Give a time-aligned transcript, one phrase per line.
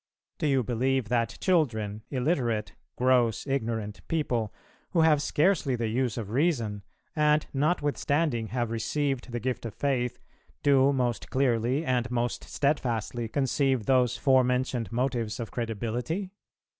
[0.39, 4.51] Do you believe that children, illiterate, gross, ignorant people,
[4.93, 6.81] who have scarcely the use of Reason,
[7.15, 10.19] and notwithstanding have received the gift of Faith,
[10.63, 16.31] do most clearly and most steadfastly conceive those forementioned motives of credibility?